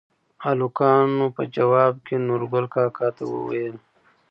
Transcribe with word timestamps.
هلکانو 0.45 1.25
په 1.35 1.41
ځواب 1.55 1.93
کې 2.07 2.15
نورګل 2.27 2.65
کاکا 2.75 3.07
ته 3.15 3.23
ووېل: 3.33 3.75